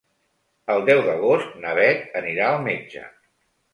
El 0.75 0.85
deu 0.87 1.01
d'agost 1.09 1.53
na 1.65 1.75
Bet 1.81 2.19
anirà 2.23 2.49
al 2.55 2.67
metge. 2.71 3.05